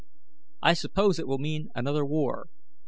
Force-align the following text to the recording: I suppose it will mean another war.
I 0.63 0.73
suppose 0.73 1.19
it 1.19 1.27
will 1.27 1.37
mean 1.37 1.69
another 1.75 2.03
war. 2.03 2.47